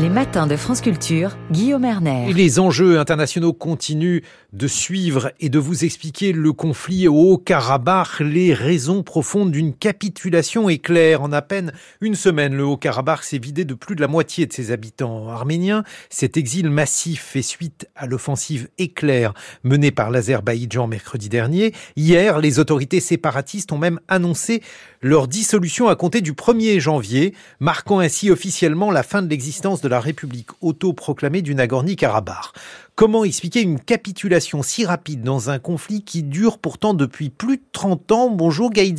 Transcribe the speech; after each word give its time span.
Les 0.00 0.10
matins 0.10 0.46
de 0.46 0.54
France 0.54 0.80
Culture, 0.80 1.36
Guillaume 1.50 1.84
Erner. 1.84 2.32
Les 2.32 2.60
enjeux 2.60 3.00
internationaux 3.00 3.52
continuent 3.52 4.20
de 4.52 4.68
suivre 4.68 5.32
et 5.40 5.48
de 5.48 5.58
vous 5.58 5.84
expliquer 5.84 6.32
le 6.32 6.52
conflit 6.52 7.08
au 7.08 7.32
Haut-Karabakh. 7.32 8.20
Les 8.20 8.54
raisons 8.54 9.02
profondes 9.02 9.50
d'une 9.50 9.74
capitulation 9.74 10.68
éclairent. 10.68 11.22
En 11.22 11.32
à 11.32 11.42
peine 11.42 11.72
une 12.00 12.14
semaine, 12.14 12.54
le 12.54 12.64
Haut-Karabakh 12.64 13.24
s'est 13.24 13.38
vidé 13.38 13.64
de 13.64 13.74
plus 13.74 13.96
de 13.96 14.00
la 14.00 14.06
moitié 14.06 14.46
de 14.46 14.52
ses 14.52 14.70
habitants 14.70 15.28
arméniens. 15.30 15.82
Cet 16.10 16.36
exil 16.36 16.70
massif 16.70 17.20
fait 17.20 17.42
suite 17.42 17.88
à 17.96 18.06
l'offensive 18.06 18.68
éclair 18.78 19.34
menée 19.64 19.90
par 19.90 20.12
l'Azerbaïdjan 20.12 20.86
mercredi 20.86 21.28
dernier. 21.28 21.74
Hier, 21.96 22.38
les 22.38 22.60
autorités 22.60 23.00
séparatistes 23.00 23.72
ont 23.72 23.78
même 23.78 23.98
annoncé 24.06 24.62
leur 25.02 25.26
dissolution 25.28 25.88
à 25.88 25.96
compter 25.96 26.20
du 26.20 26.32
1er 26.32 26.78
janvier, 26.78 27.34
marquant 27.60 27.98
ainsi 27.98 28.30
officiellement 28.30 28.90
la 28.90 29.02
fin 29.02 29.22
de 29.22 29.28
l'existence 29.28 29.80
de 29.80 29.87
la 29.88 30.00
République 30.00 30.50
autoproclamée 30.60 31.42
du 31.42 31.54
Nagorno-Karabakh. 31.54 32.52
Comment 32.94 33.24
expliquer 33.24 33.62
une 33.62 33.80
capitulation 33.80 34.62
si 34.62 34.84
rapide 34.84 35.22
dans 35.22 35.50
un 35.50 35.58
conflit 35.58 36.02
qui 36.02 36.22
dure 36.22 36.58
pourtant 36.58 36.94
depuis 36.94 37.30
plus 37.30 37.56
de 37.56 37.62
30 37.72 38.12
ans? 38.12 38.30
Bonjour 38.30 38.70
Gaïd. 38.70 38.98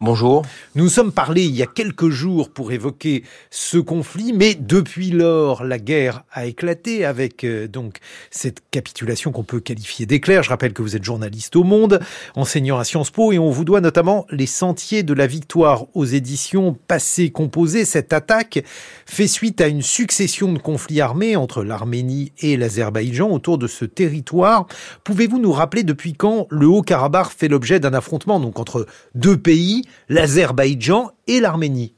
Bonjour. 0.00 0.44
Nous 0.76 0.88
sommes 0.88 1.10
parlé 1.10 1.42
il 1.42 1.56
y 1.56 1.62
a 1.64 1.66
quelques 1.66 2.08
jours 2.08 2.50
pour 2.50 2.70
évoquer 2.70 3.24
ce 3.50 3.78
conflit, 3.78 4.32
mais 4.32 4.54
depuis 4.54 5.10
lors, 5.10 5.64
la 5.64 5.80
guerre 5.80 6.22
a 6.30 6.46
éclaté 6.46 7.04
avec 7.04 7.42
euh, 7.42 7.66
donc 7.66 7.98
cette 8.30 8.62
capitulation 8.70 9.32
qu'on 9.32 9.42
peut 9.42 9.58
qualifier 9.58 10.06
d'éclair. 10.06 10.44
Je 10.44 10.50
rappelle 10.50 10.72
que 10.72 10.82
vous 10.82 10.94
êtes 10.94 11.02
journaliste 11.02 11.56
au 11.56 11.64
Monde, 11.64 11.98
enseignant 12.36 12.78
à 12.78 12.84
Sciences 12.84 13.10
Po, 13.10 13.32
et 13.32 13.40
on 13.40 13.50
vous 13.50 13.64
doit 13.64 13.80
notamment 13.80 14.24
les 14.30 14.46
sentiers 14.46 15.02
de 15.02 15.12
la 15.14 15.26
victoire 15.26 15.86
aux 15.94 16.04
éditions 16.04 16.78
Passé 16.86 17.30
Composé. 17.30 17.84
Cette 17.84 18.12
attaque 18.12 18.62
fait 19.04 19.26
suite 19.26 19.60
à 19.60 19.66
une 19.66 19.82
succession 19.82 20.52
de 20.52 20.60
conflits 20.60 21.00
armés 21.00 21.34
entre 21.34 21.64
l'Arménie 21.64 22.30
et 22.38 22.56
l'Azerbaïdjan 22.56 23.30
autour 23.30 23.58
de 23.58 23.66
ce 23.66 23.84
territoire. 23.84 24.68
Pouvez-vous 25.02 25.40
nous 25.40 25.52
rappeler 25.52 25.82
depuis 25.82 26.14
quand 26.14 26.46
le 26.50 26.68
Haut-Karabakh 26.68 27.32
fait 27.36 27.48
l'objet 27.48 27.80
d'un 27.80 27.94
affrontement 27.94 28.38
donc 28.38 28.60
entre 28.60 28.86
deux 29.16 29.36
pays? 29.36 29.87
l'Azerbaïdjan 30.08 31.10
et 31.26 31.40
l'Arménie. 31.40 31.92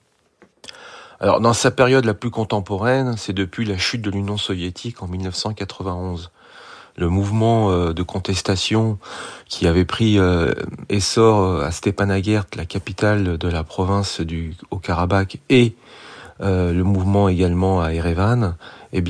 Alors, 1.23 1.41
dans 1.41 1.53
sa 1.53 1.71
période 1.71 2.07
la 2.07 2.15
plus 2.15 2.31
contemporaine, 2.31 3.17
c'est 3.19 3.35
depuis 3.35 3.67
la 3.67 3.77
chute 3.77 4.01
de 4.01 4.11
l'Union 4.11 4.39
soviétique 4.39 5.03
en 5.03 5.07
1991. 5.07 6.31
Le 6.97 7.09
mouvement 7.11 7.71
euh, 7.71 7.93
de 7.93 8.03
contestation 8.03 8.99
qui 9.47 9.67
avait 9.67 9.85
pris 9.85 10.19
euh, 10.19 10.55
essor 10.89 11.43
euh, 11.43 11.65
à 11.67 11.73
Stepanakert, 11.73 12.47
la 12.57 12.65
capitale 12.65 13.37
de 13.37 13.49
la 13.49 13.65
province 13.65 14.23
du 14.23 14.55
Haut-Karabakh, 14.71 15.39
et 15.51 15.75
le 16.43 16.83
mouvement 16.83 17.29
également 17.29 17.83
à 17.83 17.93
Erevan, 17.93 18.57
eh 18.95 19.05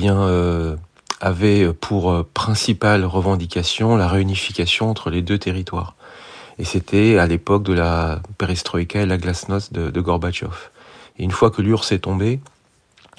avait 1.21 1.71
pour 1.71 2.25
principale 2.33 3.05
revendication 3.05 3.95
la 3.95 4.09
réunification 4.09 4.89
entre 4.89 5.09
les 5.09 5.21
deux 5.21 5.37
territoires. 5.37 5.95
Et 6.61 6.63
c'était 6.63 7.17
à 7.17 7.25
l'époque 7.25 7.63
de 7.63 7.73
la 7.73 8.21
perestroïka 8.37 9.01
et 9.01 9.07
la 9.07 9.17
glasnost 9.17 9.73
de, 9.73 9.89
de 9.89 9.99
Gorbatchev. 9.99 10.53
Et 11.17 11.23
une 11.23 11.31
fois 11.31 11.49
que 11.49 11.59
l'URSS 11.59 11.93
est 11.93 11.99
tombé, 12.03 12.39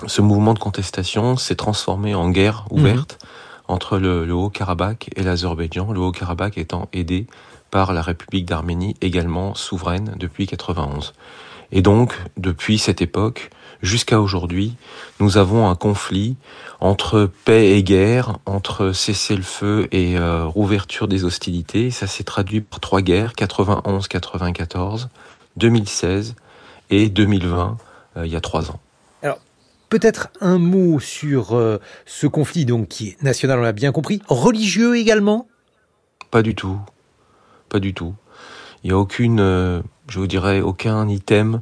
ce 0.07 0.23
mouvement 0.23 0.55
de 0.55 0.61
contestation 0.61 1.37
s'est 1.37 1.57
transformé 1.57 2.15
en 2.15 2.31
guerre 2.31 2.67
ouverte 2.71 3.19
mhm. 3.21 3.65
entre 3.67 3.99
le, 3.99 4.25
le 4.27 4.33
Haut-Karabakh 4.33 5.11
et 5.17 5.25
l'Azerbaïdjan, 5.25 5.93
le 5.93 5.99
Haut-Karabakh 5.99 6.57
étant 6.57 6.89
aidé 6.93 7.27
par 7.73 7.93
la 7.93 8.01
République 8.03 8.47
d'Arménie, 8.47 8.95
également 9.01 9.57
souveraine 9.57 10.15
depuis 10.21 10.47
91. 10.47 11.13
Et 11.73 11.83
donc, 11.83 12.15
depuis 12.37 12.79
cette 12.79 13.03
époque 13.03 13.51
jusqu'à 13.83 14.21
aujourd'hui, 14.21 14.77
nous 15.21 15.37
avons 15.37 15.69
un 15.69 15.75
conflit 15.75 16.37
entre 16.81 17.31
paix 17.45 17.77
et 17.77 17.83
guerre, 17.83 18.39
entre 18.47 18.93
cessez-le-feu 18.93 19.89
et 19.93 20.17
euh, 20.17 20.47
rouverture 20.47 21.09
des 21.09 21.25
hostilités. 21.25 21.91
Ça 21.91 22.07
s'est 22.07 22.25
traduit 22.25 22.61
par 22.61 22.81
trois 22.81 23.03
guerres, 23.03 23.33
91-94, 23.33 25.09
2016 25.57 26.35
et 26.91 27.09
2020, 27.09 27.77
euh, 28.17 28.27
il 28.27 28.33
y 28.33 28.37
a 28.37 28.41
trois 28.41 28.71
ans. 28.71 28.81
Alors, 29.23 29.39
peut-être 29.89 30.29
un 30.41 30.59
mot 30.59 31.01
sur 31.01 31.57
euh, 31.57 31.79
ce 32.07 32.27
conflit 32.27 32.65
donc 32.65 32.89
qui 32.89 33.09
est 33.09 33.23
national, 33.23 33.59
on 33.59 33.63
l'a 33.63 33.73
bien 33.73 33.93
compris, 33.93 34.23
religieux 34.29 34.97
également? 34.97 35.49
Pas 36.31 36.43
du 36.43 36.55
tout, 36.55 36.79
pas 37.69 37.81
du 37.81 37.95
tout. 37.95 38.15
Il 38.83 38.89
n'y 38.89 38.93
a 38.93 38.99
aucune, 38.99 39.41
euh, 39.41 39.81
je 40.09 40.19
vous 40.19 40.27
dirais, 40.27 40.61
aucun 40.61 41.09
item, 41.09 41.61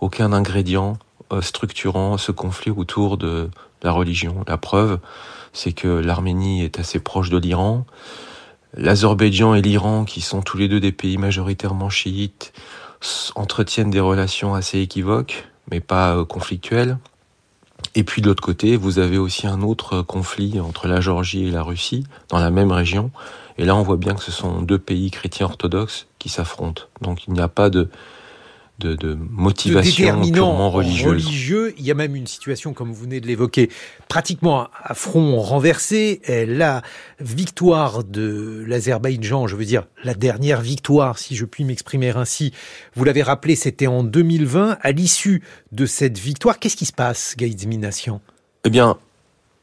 aucun 0.00 0.32
ingrédient 0.32 0.96
structurant 1.40 2.18
ce 2.18 2.32
conflit 2.32 2.70
autour 2.70 3.16
de 3.16 3.50
la 3.82 3.92
religion. 3.92 4.44
La 4.46 4.58
preuve, 4.58 4.98
c'est 5.52 5.72
que 5.72 5.88
l'Arménie 5.88 6.62
est 6.62 6.78
assez 6.78 6.98
proche 6.98 7.30
de 7.30 7.38
l'Iran. 7.38 7.86
L'Azerbaïdjan 8.74 9.54
et 9.54 9.62
l'Iran, 9.62 10.04
qui 10.04 10.20
sont 10.20 10.42
tous 10.42 10.56
les 10.56 10.68
deux 10.68 10.80
des 10.80 10.92
pays 10.92 11.18
majoritairement 11.18 11.90
chiites, 11.90 12.52
entretiennent 13.34 13.90
des 13.90 14.00
relations 14.00 14.54
assez 14.54 14.80
équivoques, 14.80 15.48
mais 15.70 15.80
pas 15.80 16.16
euh, 16.16 16.24
conflictuelles. 16.24 16.98
Et 17.94 18.04
puis 18.04 18.22
de 18.22 18.28
l'autre 18.28 18.42
côté, 18.42 18.76
vous 18.76 18.98
avez 18.98 19.18
aussi 19.18 19.46
un 19.46 19.60
autre 19.60 20.02
conflit 20.02 20.60
entre 20.60 20.86
la 20.86 21.00
Géorgie 21.00 21.48
et 21.48 21.50
la 21.50 21.62
Russie, 21.62 22.04
dans 22.28 22.38
la 22.38 22.50
même 22.50 22.70
région, 22.70 23.10
et 23.58 23.64
là, 23.64 23.76
on 23.76 23.82
voit 23.82 23.96
bien 23.96 24.14
que 24.14 24.22
ce 24.22 24.32
sont 24.32 24.62
deux 24.62 24.78
pays 24.78 25.10
chrétiens 25.10 25.46
orthodoxes 25.46 26.06
qui 26.18 26.28
s'affrontent. 26.28 26.84
Donc 27.00 27.26
il 27.26 27.34
n'y 27.34 27.40
a 27.40 27.48
pas 27.48 27.70
de, 27.70 27.88
de, 28.82 28.94
de 28.94 29.16
motivation 29.30 30.20
purement 30.20 30.70
religieuse. 30.70 31.24
religieux. 31.24 31.74
Il 31.78 31.84
y 31.84 31.90
a 31.90 31.94
même 31.94 32.16
une 32.16 32.26
situation, 32.26 32.72
comme 32.74 32.92
vous 32.92 33.02
venez 33.02 33.20
de 33.20 33.26
l'évoquer, 33.26 33.70
pratiquement 34.08 34.68
à 34.82 34.94
front 34.94 35.40
renversé. 35.40 36.20
La 36.48 36.82
victoire 37.20 38.04
de 38.04 38.64
l'Azerbaïdjan, 38.66 39.46
je 39.46 39.56
veux 39.56 39.64
dire 39.64 39.84
la 40.02 40.14
dernière 40.14 40.60
victoire, 40.60 41.18
si 41.18 41.36
je 41.36 41.44
puis 41.44 41.64
m'exprimer 41.64 42.10
ainsi, 42.10 42.52
vous 42.94 43.04
l'avez 43.04 43.22
rappelé, 43.22 43.56
c'était 43.56 43.86
en 43.86 44.02
2020. 44.02 44.78
À 44.80 44.92
l'issue 44.92 45.42
de 45.70 45.86
cette 45.86 46.18
victoire, 46.18 46.58
qu'est-ce 46.58 46.76
qui 46.76 46.86
se 46.86 46.92
passe, 46.92 47.34
Gaïd 47.38 47.58
Eh 48.64 48.70
bien, 48.70 48.98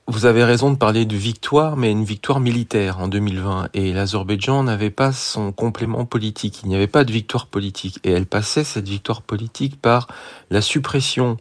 vous 0.09 0.25
avez 0.25 0.43
raison 0.43 0.71
de 0.71 0.75
parler 0.75 1.05
de 1.05 1.15
victoire, 1.15 1.77
mais 1.77 1.91
une 1.91 2.03
victoire 2.03 2.39
militaire 2.39 2.99
en 2.99 3.07
2020. 3.07 3.69
Et 3.75 3.93
l'Azerbaïdjan 3.93 4.63
n'avait 4.63 4.89
pas 4.89 5.11
son 5.11 5.51
complément 5.51 6.03
politique. 6.05 6.61
Il 6.63 6.69
n'y 6.69 6.75
avait 6.75 6.87
pas 6.87 7.03
de 7.03 7.11
victoire 7.11 7.45
politique. 7.45 7.99
Et 8.03 8.09
elle 8.09 8.25
passait 8.25 8.63
cette 8.63 8.87
victoire 8.87 9.21
politique 9.21 9.79
par 9.79 10.07
la 10.49 10.61
suppression 10.61 11.37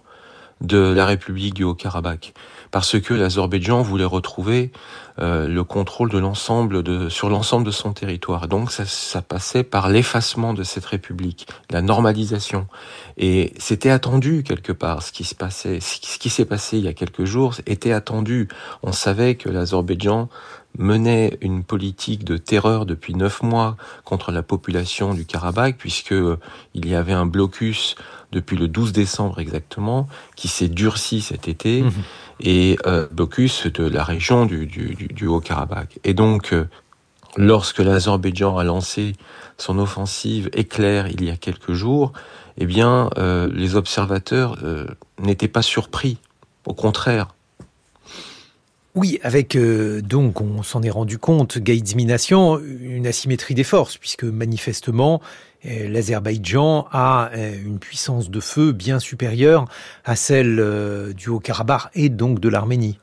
de 0.61 0.79
la 0.79 1.07
République 1.07 1.55
du 1.55 1.65
Haut-Karabakh 1.65 2.35
parce 2.71 3.01
que 3.01 3.15
l'Azerbaïdjan 3.15 3.83
voulait 3.83 4.05
retrouver 4.05 4.73
euh, 5.21 5.49
le 5.49 5.65
contrôle 5.65 6.11
de 6.11 6.19
l'ensemble 6.19 6.83
de 6.83 7.09
sur 7.09 7.29
l'ensemble 7.29 7.67
de 7.67 7.71
son 7.71 7.93
territoire. 7.93 8.47
Donc 8.47 8.71
ça, 8.71 8.85
ça 8.85 9.23
passait 9.23 9.65
par 9.65 9.89
l'effacement 9.89 10.55
de 10.55 10.63
cette 10.63 10.85
république, 10.85 11.49
la 11.71 11.83
normalisation. 11.83 12.67
Et 13.17 13.53
c'était 13.59 13.91
attendu 13.91 14.45
quelque 14.45 14.73
part 14.73 15.03
ce 15.03 15.11
qui 15.11 15.25
se 15.25 15.35
passait, 15.35 15.81
ce 15.81 16.19
qui 16.19 16.31
s'est 16.31 16.45
passé 16.45 16.79
il 16.79 16.85
y 16.85 16.89
a 16.89 16.95
quelques 16.95 17.25
jours 17.25 17.57
était 17.67 17.93
attendu. 17.93 18.49
On 18.83 18.93
savait 18.93 19.35
que 19.35 19.49
l'Azerbaïdjan 19.49 20.29
menait 20.79 21.37
une 21.41 21.65
politique 21.65 22.25
de 22.25 22.37
terreur 22.37 22.87
depuis 22.87 23.15
neuf 23.15 23.43
mois 23.43 23.77
contre 24.05 24.33
la 24.33 24.43
population 24.43 25.13
du 25.13 25.27
Karabakh, 25.27 25.77
puisque 25.77 26.15
il 26.75 26.89
y 26.89 26.95
avait 26.95 27.13
un 27.13 27.27
blocus 27.27 27.97
depuis 28.33 28.57
le 28.57 28.69
12 28.69 28.93
décembre 28.93 29.41
exactement, 29.41 30.09
qui 30.37 30.49
s'est 30.49 30.69
durci 30.69 31.21
cet 31.21 31.49
été. 31.49 31.83
Mmh 31.83 31.93
et 32.41 32.79
euh, 32.87 33.09
blocus 33.11 33.67
de 33.67 33.85
la 33.85 34.05
région 34.05 34.47
du, 34.47 34.67
du, 34.67 34.95
du 34.95 35.27
Haut-Karabakh. 35.27 35.99
Et 36.05 36.15
donc, 36.15 36.53
euh, 36.53 36.69
lorsque 37.37 37.79
l'Azerbaïdjan 37.79 38.57
a 38.57 38.65
lancé 38.65 39.15
son 39.57 39.79
offensive 39.79 40.49
éclair 40.53 41.09
il 41.09 41.25
y 41.25 41.31
a 41.31 41.37
quelques 41.37 41.73
jours, 41.73 42.13
eh 42.59 42.67
bien, 42.67 43.11
euh, 43.19 43.49
les 43.53 43.77
observateurs 43.77 44.57
euh, 44.63 44.87
n'étaient 45.19 45.49
pas 45.49 45.63
surpris. 45.63 46.19
Au 46.67 46.75
contraire, 46.75 47.29
oui, 48.95 49.21
avec 49.23 49.55
euh, 49.55 50.01
donc, 50.01 50.41
on 50.41 50.63
s'en 50.63 50.83
est 50.83 50.91
rendu 50.91 51.19
compte, 51.19 51.59
Gaïdzmination, 51.59 52.59
une 52.59 53.07
asymétrie 53.07 53.55
des 53.55 53.65
forces, 53.65 53.97
puisque 53.97 54.25
manifestement, 54.25 55.21
euh, 55.67 55.89
l'Azerbaïdjan 55.89 56.89
a 56.91 57.31
euh, 57.35 57.55
une 57.65 57.79
puissance 57.79 58.31
de 58.31 58.41
feu 58.41 58.73
bien 58.73 58.99
supérieure 58.99 59.67
à 60.05 60.17
celle 60.17 61.15
du 61.15 61.29
Haut-Karabakh 61.29 61.91
et 61.95 62.09
donc 62.09 62.41
de 62.41 62.49
l'Arménie. 62.49 62.99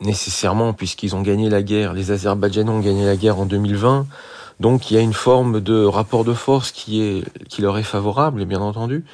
Nécessairement, 0.00 0.72
puisqu'ils 0.72 1.16
ont 1.16 1.22
gagné 1.22 1.50
la 1.50 1.62
guerre, 1.62 1.92
les 1.92 2.10
Azerbaïdjanais 2.10 2.70
ont 2.70 2.80
gagné 2.80 3.04
la 3.04 3.16
guerre 3.16 3.38
en 3.38 3.46
2020, 3.46 4.06
donc 4.60 4.90
il 4.90 4.94
y 4.94 4.96
a 4.96 5.00
une 5.00 5.12
forme 5.12 5.60
de 5.60 5.84
rapport 5.84 6.24
de 6.24 6.34
force 6.34 6.72
qui, 6.72 7.02
est, 7.02 7.24
qui 7.48 7.62
leur 7.62 7.78
est 7.78 7.82
favorable, 7.82 8.44
bien 8.44 8.60
entendu. 8.60 9.04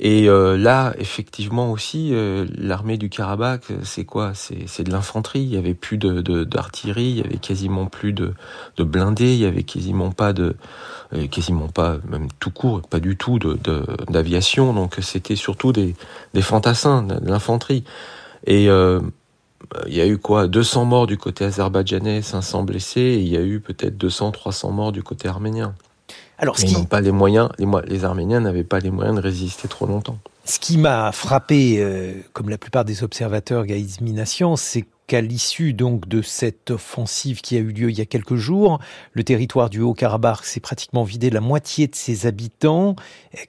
Et 0.00 0.28
euh, 0.28 0.56
là, 0.56 0.94
effectivement 0.98 1.72
aussi, 1.72 2.10
euh, 2.12 2.46
l'armée 2.56 2.98
du 2.98 3.08
Karabakh, 3.08 3.64
c'est 3.82 4.04
quoi? 4.04 4.32
C'est 4.34 4.84
de 4.84 4.92
l'infanterie. 4.92 5.40
Il 5.40 5.52
y 5.52 5.56
avait 5.56 5.74
plus 5.74 5.98
de 5.98 6.44
d'artillerie, 6.44 7.10
il 7.10 7.18
y 7.18 7.22
avait 7.22 7.38
quasiment 7.38 7.86
plus 7.86 8.12
de, 8.12 8.34
de 8.76 8.84
blindés, 8.84 9.32
il 9.32 9.40
y 9.40 9.44
avait 9.44 9.64
quasiment 9.64 10.12
pas 10.12 10.32
de, 10.32 10.54
euh, 11.14 11.26
quasiment 11.26 11.66
pas, 11.66 11.96
même 12.08 12.28
tout 12.38 12.52
court, 12.52 12.82
pas 12.82 13.00
du 13.00 13.16
tout 13.16 13.40
de 13.40 13.58
d'aviation. 14.08 14.72
Donc 14.72 14.98
c'était 15.00 15.36
surtout 15.36 15.72
des, 15.72 15.96
des 16.32 16.42
fantassins, 16.42 17.02
de 17.02 17.28
l'infanterie. 17.28 17.82
Et 18.46 18.68
il 19.86 19.94
y 19.94 20.00
a 20.00 20.06
eu 20.06 20.18
quoi? 20.18 20.46
200 20.46 20.84
morts 20.84 21.06
du 21.06 21.18
côté 21.18 21.44
azerbaïdjanais, 21.44 22.22
500 22.22 22.62
blessés, 22.62 23.00
et 23.00 23.20
il 23.20 23.28
y 23.28 23.36
a 23.36 23.42
eu 23.42 23.60
peut-être 23.60 23.96
200, 23.96 24.32
300 24.32 24.70
morts 24.70 24.92
du 24.92 25.02
côté 25.02 25.28
arménien. 25.28 25.74
Alors, 26.38 26.56
ce 26.56 26.66
n'ont 26.66 26.84
pas 26.84 27.00
les 27.00 27.10
moyens, 27.10 27.48
les, 27.58 27.66
les 27.86 28.04
Arméniens 28.04 28.40
n'avaient 28.40 28.64
pas 28.64 28.78
les 28.78 28.90
moyens 28.90 29.16
de 29.16 29.20
résister 29.20 29.66
trop 29.66 29.86
longtemps. 29.86 30.18
Ce 30.44 30.60
qui 30.60 30.78
m'a 30.78 31.10
frappé, 31.10 31.76
euh, 31.78 32.14
comme 32.32 32.48
la 32.48 32.58
plupart 32.58 32.84
des 32.84 33.02
observateurs 33.02 33.66
gaïzmination, 33.66 34.54
c'est 34.54 34.86
qu'à 35.08 35.20
l'issue 35.20 35.72
donc 35.72 36.06
de 36.06 36.22
cette 36.22 36.70
offensive 36.70 37.40
qui 37.40 37.56
a 37.56 37.58
eu 37.58 37.72
lieu 37.72 37.90
il 37.90 37.98
y 37.98 38.00
a 38.00 38.06
quelques 38.06 38.36
jours, 38.36 38.78
le 39.14 39.24
territoire 39.24 39.68
du 39.68 39.80
Haut-Karabakh 39.80 40.44
s'est 40.44 40.60
pratiquement 40.60 41.02
vidé 41.02 41.30
la 41.30 41.40
moitié 41.40 41.88
de 41.88 41.94
ses 41.94 42.26
habitants. 42.26 42.94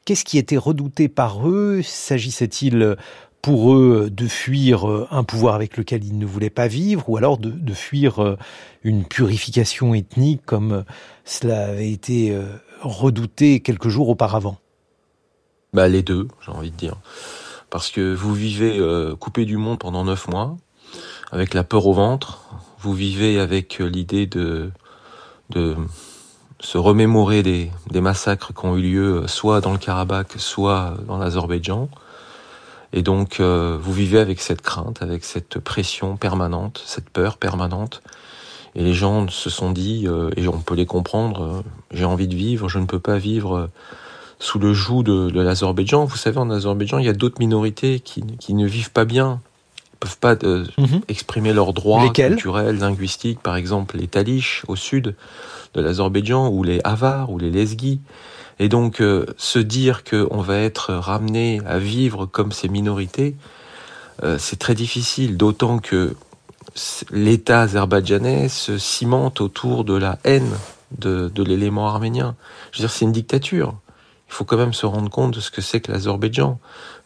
Qu'est-ce 0.06 0.26
qui 0.26 0.38
était 0.38 0.58
redouté 0.58 1.10
par 1.10 1.48
eux? 1.48 1.82
S'agissait-il 1.84 2.98
pour 3.42 3.74
eux 3.74 4.10
de 4.12 4.28
fuir 4.28 4.90
euh, 4.90 5.08
un 5.12 5.24
pouvoir 5.24 5.56
avec 5.56 5.78
lequel 5.78 6.04
ils 6.04 6.18
ne 6.18 6.26
voulaient 6.26 6.50
pas 6.50 6.68
vivre, 6.68 7.10
ou 7.10 7.18
alors 7.18 7.38
de, 7.38 7.74
fuir 7.74 8.22
euh, 8.22 8.38
une 8.84 9.06
purification 9.06 9.94
ethnique 9.94 10.42
comme 10.46 10.84
cela 11.26 11.68
avait 11.68 11.92
été 11.92 12.38
redouté 12.82 13.60
quelques 13.60 13.90
jours 13.90 14.10
auparavant 14.10 14.58
bah, 15.74 15.88
Les 15.88 16.04
deux, 16.04 16.28
j'ai 16.46 16.52
envie 16.52 16.72
de 16.72 16.76
dire. 16.76 16.96
Parce 17.70 17.92
que 17.92 18.14
vous 18.14 18.34
vivez 18.34 18.80
euh, 18.80 19.16
coupé 19.16 19.46
du 19.46 19.58
monde 19.58 19.80
pendant 19.80 20.04
neuf 20.04 20.28
mois, 20.28 20.58
avec 21.32 21.54
la 21.54 21.64
peur 21.64 21.86
au 21.86 21.94
ventre. 21.94 22.50
Vous 22.80 22.94
vivez 22.94 23.40
avec 23.40 23.80
euh, 23.80 23.86
l'idée 23.86 24.26
de, 24.26 24.72
se 26.60 26.78
remémorer 26.78 27.44
des, 27.44 27.72
massacres 28.02 28.54
qui 28.54 28.66
ont 28.66 28.76
eu 28.76 28.82
lieu 28.82 29.24
euh, 29.24 29.28
soit 29.28 29.62
dans 29.62 29.72
le 29.72 29.78
Karabakh, 29.78 30.34
soit 30.38 30.96
dans 31.08 31.18
l'Azerbaïdjan. 31.18 31.90
Et 32.94 33.02
donc, 33.02 33.40
vous 33.40 33.94
vivez 33.94 34.20
avec 34.20 34.42
cette 34.42 34.62
crainte, 34.62 35.02
avec 35.02 35.24
cette 35.24 35.60
pression 35.60 36.18
permanente, 36.18 36.82
cette 36.86 37.10
peur 37.10 37.38
permanente. 37.38 38.02
Et 38.76 38.84
les 38.84 38.94
gens 38.94 39.28
se 39.28 39.50
sont 39.50 39.72
dit, 39.72 40.06
euh, 40.08 40.30
et 40.38 40.48
on 40.48 40.60
peut 40.60 40.76
les 40.76 40.86
comprendre, 40.86 41.44
euh, 41.44 41.62
j'ai 41.92 42.06
envie 42.06 42.28
de 42.28 42.36
vivre, 42.36 42.70
je 42.70 42.80
ne 42.80 42.86
peux 42.86 43.00
pas 43.00 43.18
vivre 43.18 43.58
euh, 43.58 43.68
sous 44.40 44.60
le 44.60 44.74
joug 44.74 45.04
de, 45.04 45.30
l'Azerbaïdjan. 45.40 46.06
Vous 46.06 46.18
savez, 46.18 46.38
en 46.38 46.50
Azerbaïdjan, 46.50 47.00
il 47.00 47.06
y 47.06 47.10
a 47.10 47.14
d'autres 47.14 47.40
minorités 47.40 48.00
qui, 48.00 48.54
ne 48.54 48.68
vivent 48.68 48.92
pas 48.92 49.06
bien, 49.06 49.42
peuvent 50.00 50.18
pas 50.18 50.36
mhm. 50.36 51.02
exprimer 51.08 51.54
leurs 51.54 51.74
droits 51.74 52.10
culturels, 52.10 52.78
linguistiques, 52.78 53.42
par 53.42 53.56
exemple 53.56 53.98
les 53.98 54.08
Talish 54.08 54.64
au 54.68 54.76
sud 54.76 55.16
de 55.74 55.82
l'Azerbaïdjan, 55.82 56.50
ou 56.50 56.64
les 56.64 56.80
Avars, 56.84 57.32
ou 57.32 57.38
les 57.38 57.52
Lesgis. 57.52 58.02
Et 58.60 58.68
donc, 58.68 59.02
se 59.38 59.60
dire 59.60 60.04
qu'on 60.04 60.42
va 60.42 60.58
être 60.58 60.94
ramené 60.94 61.62
à 61.66 61.80
vivre 61.80 62.26
comme 62.26 62.52
ces 62.52 62.68
minorités, 62.68 63.36
c'est 64.38 64.60
très 64.60 64.76
difficile, 64.76 65.38
d'autant 65.38 65.80
que 65.80 66.16
l'État 67.12 67.62
azerbaïdjanais 67.62 68.50
se 68.50 68.78
cimente 68.78 69.42
autour 69.42 69.84
de 69.84 69.96
la 69.96 70.20
haine 70.24 70.52
de, 70.98 71.32
l'élément 71.44 71.88
arménien. 71.88 72.36
Je 72.72 72.80
veux 72.80 72.84
dire, 72.84 72.92
c'est 72.92 73.06
une 73.06 73.12
dictature. 73.12 73.76
Il 74.30 74.34
faut 74.34 74.46
quand 74.46 74.58
même 74.58 74.74
se 74.74 74.86
rendre 74.86 75.10
compte 75.10 75.34
de 75.34 75.40
ce 75.40 75.52
que 75.52 75.62
c'est 75.62 75.82
que 75.82 75.92
l'Azerbaïdjan. 75.92 76.60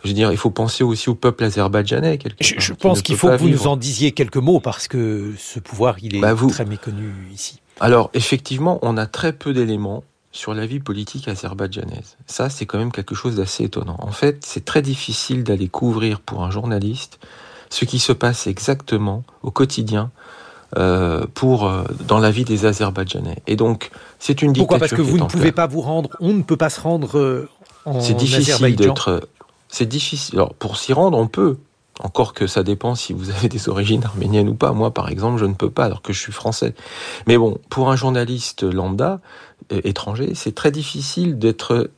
Je 0.03 0.09
veux 0.09 0.13
dire, 0.13 0.31
il 0.31 0.37
faut 0.37 0.51
penser 0.51 0.83
aussi 0.83 1.09
au 1.09 1.15
peuple 1.15 1.45
azerbaïdjanais. 1.45 2.19
Je, 2.41 2.55
je 2.59 2.73
pense 2.73 3.01
qu'il 3.01 3.15
faut 3.15 3.29
que 3.29 3.37
vous 3.37 3.49
nous 3.49 3.67
en 3.67 3.77
disiez 3.77 4.11
quelques 4.11 4.37
mots 4.37 4.59
parce 4.59 4.87
que 4.87 5.33
ce 5.37 5.59
pouvoir, 5.59 5.95
il 6.01 6.17
est 6.17 6.19
bah, 6.19 6.35
très 6.49 6.65
méconnu 6.65 7.13
ici. 7.33 7.61
Alors, 7.79 8.09
effectivement, 8.13 8.77
on 8.81 8.97
a 8.97 9.05
très 9.05 9.33
peu 9.33 9.53
d'éléments 9.53 10.03
sur 10.33 10.53
la 10.53 10.65
vie 10.65 10.79
politique 10.79 11.27
azerbaïdjanaise. 11.27 12.17
Ça, 12.25 12.49
c'est 12.49 12.65
quand 12.65 12.77
même 12.77 12.91
quelque 12.91 13.15
chose 13.15 13.35
d'assez 13.35 13.63
étonnant. 13.63 13.97
En 13.99 14.11
fait, 14.11 14.43
c'est 14.45 14.65
très 14.65 14.81
difficile 14.81 15.43
d'aller 15.43 15.69
couvrir 15.69 16.19
pour 16.19 16.43
un 16.43 16.51
journaliste 16.51 17.19
ce 17.69 17.85
qui 17.85 17.99
se 17.99 18.11
passe 18.11 18.45
exactement 18.47 19.23
au 19.41 19.49
quotidien 19.49 20.11
euh, 20.77 21.25
pour 21.33 21.67
euh, 21.67 21.83
dans 22.07 22.19
la 22.19 22.31
vie 22.31 22.45
des 22.45 22.65
Azerbaïdjanais. 22.65 23.43
Et 23.45 23.55
donc, 23.55 23.91
c'est 24.17 24.41
une 24.41 24.53
dictature. 24.53 24.67
Pourquoi? 24.67 24.79
Parce 24.79 24.93
que 24.93 25.01
vous 25.01 25.17
ne 25.17 25.25
pouvez 25.25 25.51
pas 25.51 25.67
vous 25.67 25.81
rendre, 25.81 26.09
on 26.19 26.33
ne 26.33 26.41
peut 26.41 26.57
pas 26.57 26.69
se 26.69 26.81
rendre 26.81 27.17
euh, 27.17 27.49
en 27.85 27.99
C'est 28.01 28.15
difficile 28.15 28.75
d'être. 28.75 29.27
C'est 29.67 29.85
difficile. 29.85 30.35
Alors, 30.35 30.53
pour 30.53 30.77
s'y 30.77 30.93
rendre, 30.93 31.17
on 31.17 31.27
peut. 31.27 31.57
Encore 31.99 32.33
que 32.33 32.47
ça 32.47 32.63
dépend 32.63 32.95
si 32.95 33.13
vous 33.13 33.29
avez 33.29 33.49
des 33.49 33.69
origines 33.69 34.03
arméniennes 34.03 34.49
ou 34.49 34.55
pas. 34.55 34.71
Moi, 34.71 34.91
par 34.91 35.09
exemple, 35.09 35.39
je 35.39 35.45
ne 35.45 35.53
peux 35.53 35.69
pas 35.69 35.85
alors 35.85 36.01
que 36.01 36.11
je 36.11 36.19
suis 36.19 36.31
français. 36.31 36.73
Mais 37.27 37.37
bon, 37.37 37.59
pour 37.69 37.91
un 37.91 37.95
journaliste 37.95 38.63
lambda, 38.63 39.19
étranger, 39.69 40.31
c'est 40.33 40.55
très 40.55 40.71
difficile 40.71 41.37
d'être, 41.37 41.91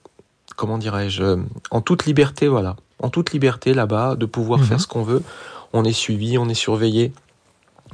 comment 0.57 0.77
dirais-je, 0.77 1.39
en 1.71 1.79
toute 1.79 2.05
liberté, 2.05 2.49
voilà. 2.49 2.75
En 3.01 3.07
toute 3.07 3.31
liberté 3.31 3.73
là-bas, 3.73 4.15
de 4.15 4.25
pouvoir 4.25 4.59
mhm. 4.59 4.65
faire 4.65 4.81
ce 4.81 4.87
qu'on 4.87 5.03
veut 5.03 5.23
on 5.75 5.83
est 5.83 5.93
suivi, 5.93 6.37
on 6.37 6.47
est 6.47 6.53
surveillé, 6.53 7.11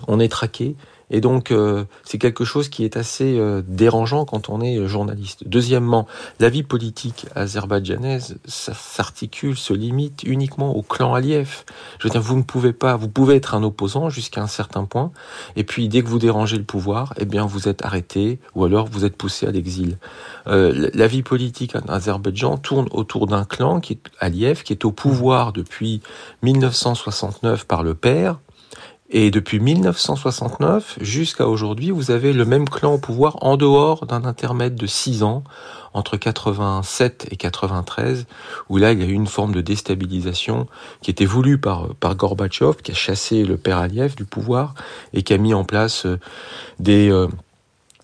on 0.08 0.20
est 0.20 0.30
traqué. 0.30 0.76
Et 1.14 1.20
donc, 1.20 1.52
euh, 1.52 1.84
c'est 2.06 2.18
quelque 2.18 2.46
chose 2.46 2.70
qui 2.70 2.86
est 2.86 2.96
assez 2.96 3.38
euh, 3.38 3.62
dérangeant 3.68 4.24
quand 4.24 4.48
on 4.48 4.62
est 4.62 4.88
journaliste. 4.88 5.44
Deuxièmement, 5.46 6.08
la 6.40 6.50
vie 6.50 6.64
politique 6.64 7.26
azerbaïdjanaise 7.36 8.38
s'articule, 8.46 9.58
se 9.58 9.74
limite 9.74 10.24
uniquement 10.24 10.74
au 10.74 10.82
clan 10.82 11.14
Aliyev. 11.14 11.66
Je 12.00 12.08
veux 12.08 12.12
dire, 12.12 12.22
vous 12.22 12.38
ne 12.38 12.44
pouvez 12.44 12.72
pas, 12.72 12.96
vous 12.96 13.10
pouvez 13.10 13.36
être 13.36 13.56
un 13.56 13.64
opposant 13.64 14.10
jusqu'à 14.10 14.42
un 14.42 14.48
certain 14.48 14.86
point, 14.86 15.12
et 15.58 15.66
puis 15.66 15.90
dès 15.90 16.02
que 16.02 16.08
vous 16.08 16.18
dérangez 16.18 16.58
le 16.58 16.64
pouvoir, 16.64 17.14
eh 17.20 17.26
bien, 17.26 17.46
vous 17.46 17.68
êtes 17.68 17.84
arrêté, 17.84 18.40
ou 18.56 18.64
alors 18.64 18.88
vous 18.88 19.04
êtes 19.04 19.18
poussé 19.18 19.46
à 19.46 19.52
l'exil. 19.52 19.98
Euh, 20.48 20.90
la 20.94 21.08
vie 21.08 21.24
politique 21.24 21.76
en 21.76 21.92
Azerbaïdjan 21.92 22.58
tourne 22.58 22.88
autour 22.92 23.28
d'un 23.28 23.44
clan 23.44 23.82
qui 23.82 23.94
est 23.94 24.02
Aliyev, 24.20 24.64
qui 24.64 24.72
est 24.72 24.86
au 24.86 24.92
pouvoir 24.92 25.52
depuis 25.52 26.02
1969 26.42 27.66
par 27.66 27.84
le 27.84 27.96
père, 27.96 28.40
et 29.12 29.30
depuis 29.30 29.60
1969 29.60 30.98
jusqu'à 31.02 31.48
aujourd'hui, 31.48 31.92
vous 31.92 32.12
avez 32.12 32.32
le 32.32 32.46
même 32.46 32.68
clan 32.68 32.94
au 32.94 32.98
pouvoir 32.98 33.38
en 33.42 33.58
dehors 33.58 34.06
d'un 34.06 34.24
intermède 34.24 34.76
de 34.76 34.88
6 34.88 35.24
ans 35.24 35.44
entre 35.94 36.16
87 36.16 37.28
et 37.30 37.36
93, 37.36 38.26
où 38.70 38.78
là 38.78 38.94
il 38.94 39.00
y 39.00 39.04
a 39.04 39.06
eu 39.06 39.12
une 39.12 39.28
forme 39.28 39.54
de 39.54 39.60
déstabilisation 39.60 40.68
qui 41.02 41.12
était 41.12 41.26
voulue 41.26 41.58
par, 41.58 41.94
par 41.96 42.16
Gorbatchev, 42.16 42.78
qui 42.82 42.92
a 42.92 42.96
chassé 42.96 43.44
le 43.44 43.58
père 43.58 43.80
Aliyev 43.80 44.16
du 44.16 44.24
pouvoir 44.24 44.74
et 45.14 45.24
qui 45.24 45.34
a 45.34 45.38
mis 45.38 45.54
en 45.54 45.66
place 45.66 46.06
euh, 46.06 46.18
des 46.80 47.12
euh, 47.12 47.28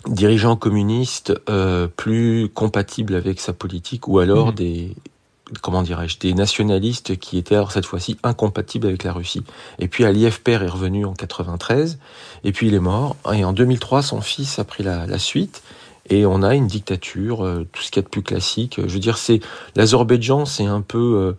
dirigeants 0.08 0.58
communistes 0.58 1.34
euh, 1.50 1.88
plus 1.88 2.50
compatibles 2.54 3.16
avec 3.16 3.40
sa 3.40 3.54
politique, 3.54 4.10
ou 4.10 4.20
alors 4.20 4.48
mmh. 4.48 4.56
des 4.56 4.96
comment 5.62 5.84
dirais-je, 5.84 6.20
des 6.20 6.34
nationalistes 6.34 7.18
qui 7.18 7.38
étaient 7.38 7.56
alors 7.56 7.72
cette 7.72 7.86
fois-ci 7.86 8.18
incompatibles 8.24 8.88
avec 8.88 9.04
la 9.04 9.14
Russie. 9.14 9.44
Et 9.80 9.88
puis 9.88 10.06
Aliyev 10.06 10.42
père 10.42 10.64
est 10.64 10.70
revenu 10.70 11.06
en 11.06 11.14
93, 11.14 12.00
et 12.44 12.52
puis 12.52 12.68
il 12.68 12.74
est 12.74 12.80
mort. 12.80 13.16
Et 13.34 13.44
en 13.44 13.54
2003, 13.54 14.02
son 14.02 14.22
fils 14.22 14.60
a 14.60 14.64
pris 14.64 14.84
la, 14.84 15.20
suite, 15.20 15.64
et 16.10 16.26
on 16.26 16.44
a 16.44 16.56
une 16.56 16.68
dictature, 16.68 17.44
euh, 17.44 17.68
tout 17.72 17.82
ce 17.82 17.92
qu'il 17.92 18.02
y 18.02 18.04
a 18.04 18.04
de 18.04 18.10
plus 18.10 18.24
classique. 18.24 18.76
Je 18.78 18.94
veux 18.94 19.00
dire, 19.00 19.18
c'est 19.18 19.40
l'Azerbaïdjan, 19.76 20.46
c'est 20.46 20.66
un 20.66 20.82
peu 20.82 21.36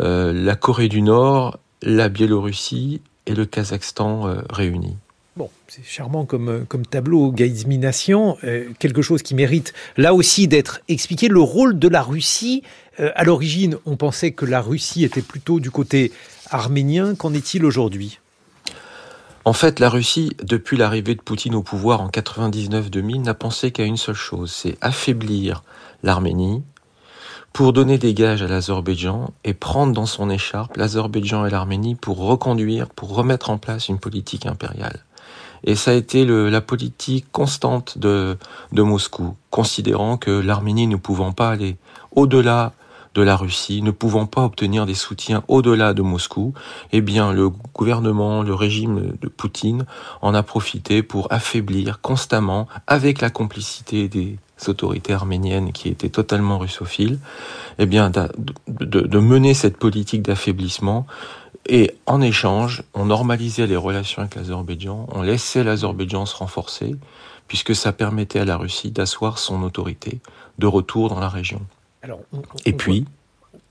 euh, 0.00 0.04
euh, 0.04 0.32
la 0.32 0.56
Corée 0.56 0.88
du 0.88 1.02
Nord, 1.02 1.58
la 1.82 2.08
Biélorussie 2.08 3.00
et 3.26 3.34
le 3.34 3.46
Kazakhstan 3.46 4.36
réunis. 4.50 4.96
Bon, 5.36 5.50
c'est 5.66 5.84
charmant 5.84 6.26
comme, 6.26 6.64
comme 6.68 6.86
tableau, 6.86 7.32
Gaïzmination, 7.32 8.36
quelque 8.78 9.02
chose 9.02 9.22
qui 9.22 9.34
mérite 9.34 9.72
là 9.96 10.14
aussi 10.14 10.46
d'être 10.46 10.80
expliqué. 10.86 11.26
Le 11.26 11.40
rôle 11.40 11.76
de 11.76 11.88
la 11.88 12.02
Russie 12.02 12.62
euh, 13.00 13.10
à 13.14 13.24
l'origine, 13.24 13.76
on 13.86 13.96
pensait 13.96 14.32
que 14.32 14.44
la 14.44 14.60
Russie 14.60 15.04
était 15.04 15.22
plutôt 15.22 15.60
du 15.60 15.70
côté 15.70 16.12
arménien. 16.50 17.14
Qu'en 17.14 17.34
est-il 17.34 17.64
aujourd'hui? 17.64 18.20
En 19.44 19.52
fait, 19.52 19.78
la 19.80 19.90
Russie, 19.90 20.32
depuis 20.42 20.76
l'arrivée 20.76 21.14
de 21.14 21.20
Poutine 21.20 21.54
au 21.54 21.62
pouvoir 21.62 22.00
en 22.00 22.08
99-2000, 22.08 23.22
n'a 23.22 23.34
pensé 23.34 23.72
qu'à 23.72 23.84
une 23.84 23.96
seule 23.96 24.14
chose, 24.14 24.50
c'est 24.52 24.78
affaiblir 24.80 25.64
l'Arménie 26.02 26.62
pour 27.52 27.72
donner 27.72 27.98
des 27.98 28.14
gages 28.14 28.42
à 28.42 28.48
l'Azerbaïdjan 28.48 29.32
et 29.44 29.54
prendre 29.54 29.92
dans 29.92 30.06
son 30.06 30.30
écharpe 30.30 30.76
l'Azerbaïdjan 30.76 31.46
et 31.46 31.50
l'Arménie 31.50 31.94
pour 31.94 32.18
reconduire, 32.18 32.88
pour 32.88 33.14
remettre 33.14 33.50
en 33.50 33.58
place 33.58 33.88
une 33.88 33.98
politique 33.98 34.46
impériale. 34.46 35.04
Et 35.64 35.74
ça 35.74 35.92
a 35.92 35.94
été 35.94 36.24
la 36.24 36.60
politique 36.60 37.26
constante 37.32 37.98
de, 37.98 38.36
de 38.72 38.82
Moscou, 38.82 39.34
considérant 39.50 40.16
que 40.16 40.30
l'Arménie 40.30 40.86
ne 40.86 40.96
pouvant 40.96 41.32
pas 41.32 41.50
aller 41.50 41.76
au-delà 42.12 42.72
de 43.14 43.22
la 43.22 43.36
Russie, 43.36 43.80
ne 43.80 43.90
pouvant 43.90 44.26
pas 44.26 44.42
obtenir 44.42 44.86
des 44.86 44.94
soutiens 44.94 45.44
au-delà 45.48 45.94
de 45.94 46.02
Moscou, 46.02 46.52
eh 46.92 47.00
bien 47.00 47.32
le 47.32 47.48
gouvernement, 47.48 48.42
le 48.42 48.54
régime 48.54 49.14
de 49.20 49.28
Poutine 49.28 49.86
en 50.20 50.34
a 50.34 50.42
profité 50.42 51.02
pour 51.02 51.32
affaiblir 51.32 52.00
constamment, 52.00 52.66
avec 52.86 53.20
la 53.20 53.30
complicité 53.30 54.08
des, 54.08 54.36
autorités 54.68 55.12
arméniennes 55.12 55.72
qui 55.72 55.88
étaient 55.88 56.08
totalement 56.08 56.58
russophiles, 56.58 57.18
eh 57.78 57.86
bien, 57.86 58.10
de, 58.10 59.00
de 59.00 59.18
mener 59.18 59.54
cette 59.54 59.76
politique 59.76 60.22
d'affaiblissement. 60.22 61.06
Et 61.66 61.94
en 62.06 62.20
échange, 62.20 62.82
on 62.92 63.06
normalisait 63.06 63.66
les 63.66 63.76
relations 63.76 64.22
avec 64.22 64.34
l'Azerbaïdjan, 64.34 65.06
on 65.10 65.22
laissait 65.22 65.64
l'Azerbaïdjan 65.64 66.26
se 66.26 66.36
renforcer, 66.36 66.94
puisque 67.48 67.74
ça 67.74 67.92
permettait 67.92 68.40
à 68.40 68.44
la 68.44 68.56
Russie 68.56 68.90
d'asseoir 68.90 69.38
son 69.38 69.62
autorité 69.62 70.20
de 70.58 70.66
retour 70.66 71.08
dans 71.08 71.20
la 71.20 71.28
région. 71.28 71.62
Alors, 72.02 72.20
et 72.66 72.74
puis, 72.74 73.06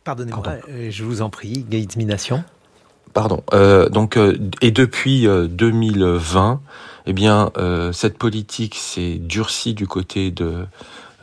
pardonnez-moi, 0.03 0.43
euh, 0.69 0.89
je 0.89 1.03
vous 1.03 1.21
en 1.21 1.29
prie, 1.29 1.65
Gaïtmination. 1.69 2.43
Pardon. 3.13 3.43
Euh, 3.53 3.89
donc, 3.89 4.17
euh, 4.17 4.37
et 4.61 4.71
depuis 4.71 5.27
2020, 5.27 6.61
eh 7.05 7.13
bien, 7.13 7.51
cette 7.91 8.17
politique 8.17 8.75
s'est 8.75 9.17
durcie 9.19 9.73
du 9.73 9.87
côté 9.87 10.31
de 10.31 10.65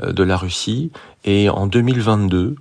de 0.03 0.23
la 0.23 0.39
Russie. 0.39 0.93
Et 1.25 1.51
en 1.51 1.67
2022, 1.67 2.57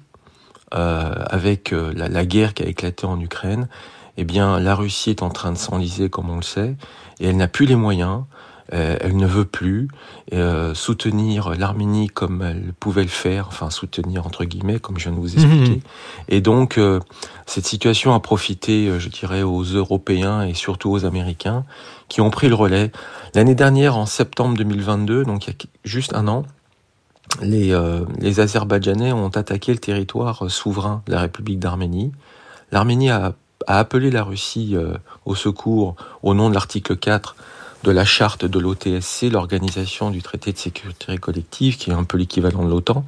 avec 0.71 1.71
la, 1.71 2.09
la, 2.09 2.25
guerre 2.25 2.53
qui 2.53 2.63
a 2.63 2.65
éclaté 2.65 3.05
en 3.05 3.19
Ukraine, 3.19 3.67
eh 4.17 4.25
bien, 4.25 4.59
la 4.59 4.75
Russie 4.75 5.11
est 5.11 5.23
en 5.23 5.29
train 5.29 5.51
de 5.51 5.57
s'enliser, 5.57 6.09
comme 6.09 6.29
on 6.29 6.37
le 6.37 6.41
sait, 6.41 6.75
et 7.19 7.27
elle 7.27 7.37
n'a 7.37 7.47
plus 7.47 7.65
les 7.65 7.75
moyens 7.75 8.21
euh, 8.21 8.23
elle 8.71 9.17
ne 9.17 9.25
veut 9.25 9.45
plus 9.45 9.87
euh, 10.33 10.75
soutenir 10.75 11.55
l'Arménie 11.57 12.07
comme 12.07 12.43
elle 12.43 12.73
pouvait 12.79 13.01
le 13.01 13.07
faire, 13.07 13.47
enfin 13.47 13.69
soutenir 13.71 14.27
entre 14.27 14.45
guillemets, 14.45 14.79
comme 14.79 14.97
je 14.99 15.05
viens 15.05 15.11
de 15.11 15.17
vous 15.19 15.33
expliquer. 15.33 15.71
Mhm. 15.71 15.81
Et 16.27 16.41
donc 16.41 16.77
euh, 16.77 16.99
cette 17.47 17.65
situation 17.65 18.13
a 18.13 18.19
profité, 18.19 18.91
je 18.99 19.09
dirais, 19.09 19.41
aux 19.41 19.63
Européens 19.63 20.43
et 20.43 20.53
surtout 20.53 20.91
aux 20.91 21.05
Américains 21.05 21.65
qui 22.09 22.21
ont 22.21 22.29
pris 22.29 22.47
le 22.47 22.55
relais. 22.55 22.91
L'année 23.33 23.55
dernière, 23.55 23.97
en 23.97 24.05
septembre 24.05 24.55
2022, 24.57 25.23
donc 25.23 25.47
il 25.47 25.51
y 25.51 25.53
a 25.53 25.55
juste 25.83 26.13
un 26.13 26.27
an, 26.27 26.45
les, 27.41 27.79
les 28.19 28.39
Azerbaïdjanais 28.39 29.11
ont 29.11 29.29
attaqué 29.29 29.71
le 29.71 29.77
territoire 29.77 30.49
souverain 30.49 31.03
de 31.05 31.11
la 31.11 31.21
République 31.21 31.59
d'Arménie. 31.59 32.11
L'Arménie 32.71 33.11
a, 33.11 33.33
a, 33.67 33.79
appelé 33.79 34.09
la 34.09 34.23
Russie 34.23 34.75
au 35.25 35.35
secours 35.35 35.95
au 36.23 36.33
nom 36.33 36.49
de 36.49 36.55
l'article 36.55 36.97
4 36.97 37.35
de 37.83 37.91
la 37.91 38.05
charte 38.05 38.45
de 38.45 38.59
l'OTSC, 38.59 39.31
l'organisation 39.31 40.09
du 40.09 40.21
traité 40.21 40.51
de 40.51 40.57
sécurité 40.57 41.17
collective, 41.17 41.77
qui 41.77 41.91
est 41.91 41.93
un 41.93 42.03
peu 42.03 42.17
l'équivalent 42.17 42.63
de 42.63 42.69
l'OTAN, 42.69 43.05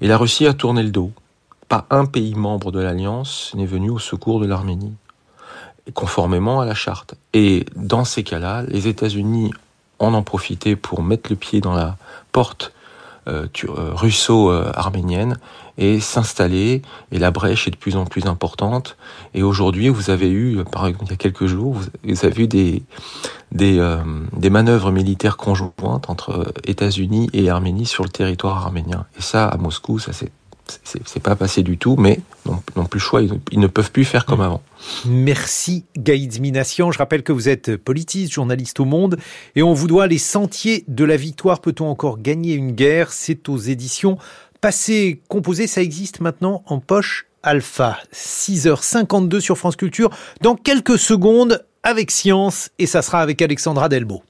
et 0.00 0.06
la 0.06 0.16
Russie 0.16 0.46
a 0.46 0.54
tourné 0.54 0.82
le 0.82 0.90
dos. 0.90 1.12
Pas 1.68 1.86
un 1.90 2.06
pays 2.06 2.34
membre 2.34 2.70
de 2.70 2.80
l'Alliance 2.80 3.52
n'est 3.54 3.66
venu 3.66 3.90
au 3.90 3.98
secours 3.98 4.40
de 4.40 4.46
l'Arménie, 4.46 4.94
conformément 5.94 6.60
à 6.60 6.66
la 6.66 6.74
charte. 6.74 7.14
Et 7.32 7.66
dans 7.76 8.04
ces 8.04 8.22
cas-là, 8.22 8.62
les 8.68 8.88
États-Unis 8.88 9.52
en 9.98 10.14
ont 10.14 10.22
profité 10.22 10.76
pour 10.76 11.02
mettre 11.02 11.30
le 11.30 11.36
pied 11.36 11.60
dans 11.60 11.74
la 11.74 11.96
porte 12.30 12.72
russo-arménienne 13.26 15.36
et 15.78 16.00
s'installer. 16.00 16.82
Et 17.10 17.18
la 17.18 17.30
brèche 17.30 17.68
est 17.68 17.70
de 17.70 17.76
plus 17.76 17.96
en 17.96 18.04
plus 18.04 18.26
importante. 18.26 18.96
Et 19.34 19.42
aujourd'hui, 19.42 19.88
vous 19.88 20.10
avez 20.10 20.30
eu, 20.30 20.62
par 20.64 20.86
exemple, 20.86 21.06
il 21.06 21.10
y 21.10 21.14
a 21.14 21.16
quelques 21.16 21.46
jours, 21.46 21.76
vous 22.04 22.24
avez 22.24 22.42
eu 22.42 22.48
des, 22.48 22.82
des, 23.52 23.78
euh, 23.78 23.98
des 24.36 24.50
manœuvres 24.50 24.90
militaires 24.90 25.36
conjointes 25.36 26.08
entre 26.08 26.52
États-Unis 26.64 27.30
et 27.32 27.50
Arménie 27.50 27.86
sur 27.86 28.04
le 28.04 28.10
territoire 28.10 28.58
arménien. 28.58 29.06
Et 29.18 29.22
ça, 29.22 29.46
à 29.46 29.56
Moscou, 29.56 29.98
ça 29.98 30.12
c'est 30.12 30.30
c'est 30.84 31.22
pas 31.22 31.36
passé 31.36 31.62
du 31.62 31.78
tout, 31.78 31.96
mais 31.96 32.20
non, 32.46 32.84
plus 32.86 33.00
choix, 33.00 33.22
ils, 33.22 33.58
ne 33.58 33.66
peuvent 33.66 33.92
plus 33.92 34.04
faire 34.04 34.26
comme 34.26 34.40
mm. 34.40 34.42
avant. 34.42 34.62
Merci 35.06 35.84
Gaïd 35.96 36.40
Minassian. 36.40 36.90
Je 36.90 36.98
rappelle 36.98 37.22
que 37.22 37.32
vous 37.32 37.48
êtes 37.48 37.76
politiste, 37.76 38.32
journaliste 38.32 38.80
au 38.80 38.84
Monde, 38.84 39.18
et 39.56 39.62
on 39.62 39.74
vous 39.74 39.86
doit 39.86 40.06
les 40.06 40.18
sentiers 40.18 40.84
de 40.88 41.04
la 41.04 41.16
victoire. 41.16 41.60
Peut-on 41.60 41.88
encore 41.88 42.20
gagner 42.20 42.54
une 42.54 42.72
guerre? 42.72 43.12
C'est 43.12 43.48
aux 43.48 43.58
éditions 43.58 44.18
Passé 44.60 45.20
composé, 45.28 45.66
ça 45.66 45.82
existe 45.82 46.20
maintenant 46.20 46.62
en 46.66 46.78
poche 46.78 47.26
alpha. 47.42 47.98
6h52 48.14 49.40
sur 49.40 49.58
France 49.58 49.74
Culture. 49.74 50.10
Dans 50.40 50.54
quelques 50.54 50.98
secondes, 50.98 51.64
avec 51.82 52.12
Science, 52.12 52.70
et 52.78 52.86
ça 52.86 53.02
sera 53.02 53.20
avec 53.20 53.42
Alexandra 53.42 53.88
Delbo. 53.88 54.22